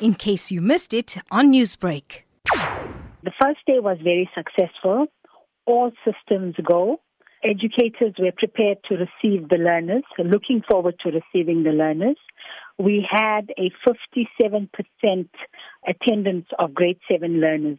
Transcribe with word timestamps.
in 0.00 0.14
case 0.14 0.50
you 0.50 0.60
missed 0.60 0.92
it 0.92 1.16
on 1.30 1.52
Newsbreak. 1.52 2.22
The 3.22 3.32
first 3.40 3.60
day 3.66 3.80
was 3.80 3.98
very 4.02 4.28
successful. 4.34 5.06
All 5.66 5.90
systems 6.04 6.54
go. 6.62 7.00
Educators 7.42 8.14
were 8.18 8.32
prepared 8.36 8.78
to 8.88 8.94
receive 8.94 9.48
the 9.48 9.58
learners, 9.58 10.04
looking 10.18 10.62
forward 10.68 10.96
to 11.00 11.10
receiving 11.10 11.62
the 11.62 11.70
learners. 11.70 12.16
We 12.78 13.06
had 13.08 13.52
a 13.58 13.70
57% 13.86 15.28
attendance 15.88 16.46
of 16.58 16.74
grade 16.74 16.98
7 17.10 17.40
learners. 17.40 17.78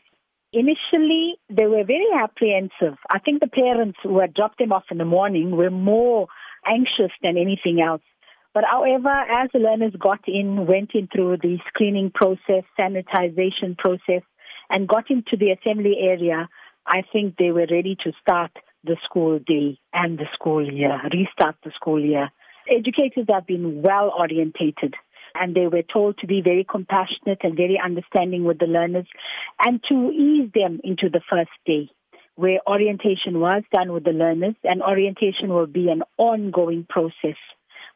Initially, 0.53 1.35
they 1.49 1.65
were 1.65 1.83
very 1.83 2.07
apprehensive. 2.17 2.97
I 3.11 3.19
think 3.19 3.41
the 3.41 3.47
parents 3.47 3.99
who 4.01 4.19
had 4.19 4.33
dropped 4.33 4.59
them 4.59 4.71
off 4.71 4.85
in 4.89 4.97
the 4.97 5.05
morning 5.05 5.51
were 5.51 5.69
more 5.69 6.27
anxious 6.65 7.11
than 7.21 7.37
anything 7.37 7.81
else. 7.81 8.01
But 8.57 8.65
however, 8.67 9.09
as 9.09 9.51
the 9.53 9.59
learners 9.59 9.93
got 9.99 10.21
in, 10.27 10.65
went 10.65 10.95
in 10.95 11.07
through 11.13 11.37
the 11.43 11.59
screening 11.67 12.09
process, 12.09 12.63
sanitization 12.75 13.77
process, 13.77 14.23
and 14.71 14.87
got 14.87 15.11
into 15.11 15.37
the 15.37 15.51
assembly 15.51 15.97
area, 16.01 16.49
I 16.87 17.03
think 17.13 17.35
they 17.37 17.51
were 17.51 17.67
ready 17.69 17.95
to 18.03 18.11
start 18.19 18.49
the 18.83 18.97
school 19.05 19.37
day 19.37 19.77
and 19.93 20.17
the 20.17 20.25
school 20.33 20.67
year, 20.67 20.99
restart 21.13 21.57
the 21.63 21.69
school 21.75 22.03
year. 22.03 22.31
Educators 22.67 23.27
have 23.29 23.45
been 23.45 23.83
well 23.83 24.11
orientated 24.17 24.95
and 25.35 25.53
they 25.53 25.67
were 25.67 25.83
told 25.83 26.17
to 26.17 26.25
be 26.25 26.41
very 26.41 26.65
compassionate 26.67 27.41
and 27.43 27.55
very 27.55 27.79
understanding 27.79 28.43
with 28.43 28.57
the 28.57 28.65
learners 28.65 29.05
and 29.63 29.83
to 29.87 30.09
ease 30.09 30.49
them 30.55 30.81
into 30.83 31.09
the 31.11 31.21
first 31.29 31.51
day 31.67 31.91
where 32.33 32.59
orientation 32.67 33.39
was 33.39 33.61
done 33.71 33.91
with 33.91 34.03
the 34.03 34.11
learners 34.11 34.55
and 34.63 34.81
orientation 34.81 35.49
will 35.49 35.67
be 35.67 35.89
an 35.89 36.01
ongoing 36.17 36.87
process 36.89 37.37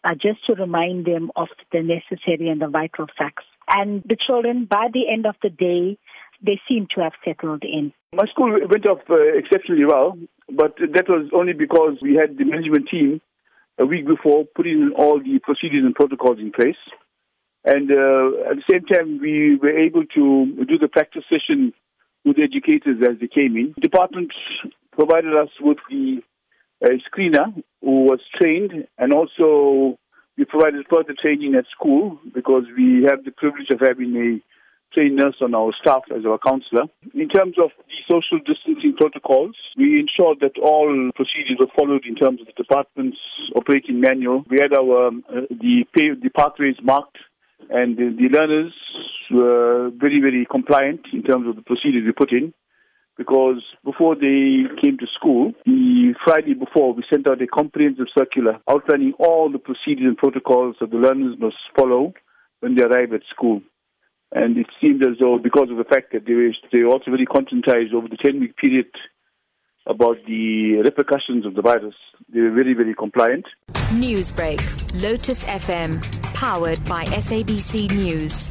uh, 0.03 0.13
just 0.13 0.45
to 0.47 0.53
remind 0.53 1.05
them 1.05 1.31
of 1.35 1.47
the 1.71 1.81
necessary 1.81 2.49
and 2.49 2.61
the 2.61 2.67
vital 2.67 3.07
facts. 3.17 3.43
And 3.67 4.03
the 4.03 4.17
children, 4.17 4.65
by 4.69 4.87
the 4.93 5.11
end 5.11 5.25
of 5.25 5.35
the 5.41 5.49
day, 5.49 5.97
they 6.43 6.59
seem 6.67 6.87
to 6.95 7.01
have 7.01 7.13
settled 7.23 7.63
in. 7.63 7.93
My 8.13 8.25
school 8.25 8.51
went 8.51 8.87
off 8.87 8.99
uh, 9.09 9.15
exceptionally 9.37 9.85
well, 9.85 10.17
but 10.49 10.75
that 10.77 11.07
was 11.07 11.29
only 11.33 11.53
because 11.53 11.97
we 12.01 12.15
had 12.15 12.37
the 12.37 12.45
management 12.45 12.89
team 12.89 13.21
a 13.77 13.85
week 13.85 14.05
before 14.05 14.45
putting 14.55 14.91
all 14.97 15.19
the 15.19 15.39
procedures 15.43 15.85
and 15.85 15.95
protocols 15.95 16.39
in 16.39 16.51
place. 16.51 16.81
And 17.63 17.91
uh, 17.91 18.49
at 18.49 18.57
the 18.57 18.63
same 18.69 18.85
time, 18.85 19.19
we 19.21 19.55
were 19.55 19.77
able 19.77 20.03
to 20.15 20.65
do 20.67 20.77
the 20.79 20.87
practice 20.87 21.23
session 21.29 21.73
with 22.25 22.37
the 22.37 22.43
educators 22.43 22.97
as 23.07 23.19
they 23.19 23.27
came 23.27 23.55
in. 23.55 23.73
The 23.75 23.81
department 23.81 24.31
provided 24.91 25.35
us 25.35 25.49
with 25.61 25.77
the 25.89 26.21
uh, 26.83 26.89
screener 27.07 27.63
who 27.91 28.05
was 28.05 28.21
trained, 28.39 28.87
and 28.97 29.11
also 29.11 29.99
we 30.37 30.45
provided 30.45 30.85
further 30.89 31.13
training 31.21 31.55
at 31.55 31.65
school 31.75 32.17
because 32.33 32.63
we 32.77 33.03
have 33.09 33.25
the 33.25 33.31
privilege 33.35 33.69
of 33.69 33.81
having 33.81 34.15
a 34.15 34.29
trained 34.95 35.17
nurse 35.17 35.35
on 35.41 35.53
our 35.53 35.71
staff 35.81 36.03
as 36.15 36.25
our 36.25 36.39
counselor. 36.39 36.85
In 37.13 37.27
terms 37.27 37.55
of 37.61 37.71
the 37.91 37.99
social 38.07 38.39
distancing 38.39 38.95
protocols, 38.97 39.55
we 39.77 39.99
ensured 39.99 40.39
that 40.39 40.57
all 40.61 40.87
procedures 41.15 41.57
were 41.59 41.71
followed 41.77 42.05
in 42.05 42.15
terms 42.15 42.39
of 42.39 42.47
the 42.47 42.53
department's 42.55 43.19
operating 43.55 43.99
manual. 43.99 44.45
We 44.49 44.59
had 44.61 44.73
our 44.73 45.07
um, 45.07 45.23
uh, 45.29 45.41
the 45.49 45.83
pay, 45.93 46.11
the 46.15 46.29
pathways 46.29 46.79
marked 46.81 47.17
and 47.69 47.97
the, 47.97 48.15
the 48.15 48.29
learners 48.37 48.73
were 49.29 49.91
very, 49.95 50.21
very 50.21 50.47
compliant 50.49 51.01
in 51.11 51.23
terms 51.23 51.47
of 51.47 51.57
the 51.57 51.61
procedures 51.61 52.03
we 52.05 52.13
put 52.13 52.31
in 52.31 52.53
because 53.17 53.61
before 53.83 54.15
they 54.15 54.63
came 54.81 54.97
to 54.97 55.07
school, 55.15 55.53
the 55.65 56.13
Friday 56.23 56.53
before, 56.53 56.93
we 56.93 57.03
sent 57.11 57.27
out 57.27 57.41
a 57.41 57.47
comprehensive 57.47 58.07
circular 58.17 58.59
outlining 58.69 59.13
all 59.19 59.51
the 59.51 59.59
procedures 59.59 60.05
and 60.07 60.17
protocols 60.17 60.75
that 60.79 60.91
the 60.91 60.97
learners 60.97 61.35
must 61.39 61.57
follow 61.77 62.13
when 62.61 62.75
they 62.75 62.83
arrive 62.83 63.13
at 63.13 63.21
school. 63.29 63.61
And 64.33 64.57
it 64.57 64.67
seemed 64.79 65.03
as 65.03 65.17
though, 65.19 65.37
because 65.37 65.69
of 65.69 65.77
the 65.77 65.83
fact 65.83 66.13
that 66.13 66.25
they 66.25 66.33
were, 66.33 66.51
they 66.71 66.83
were 66.83 66.91
also 66.91 67.11
very 67.11 67.25
conscientized 67.25 67.93
over 67.93 68.07
the 68.07 68.17
10 68.17 68.39
week 68.39 68.55
period 68.55 68.87
about 69.87 70.17
the 70.27 70.81
repercussions 70.83 71.45
of 71.45 71.55
the 71.55 71.61
virus, 71.61 71.95
they 72.33 72.39
were 72.39 72.51
very, 72.51 72.73
very 72.73 72.93
compliant. 72.93 73.45
Newsbreak, 73.89 74.61
Lotus 75.01 75.43
FM, 75.43 76.01
powered 76.33 76.83
by 76.85 77.03
SABC 77.05 77.91
News. 77.91 78.50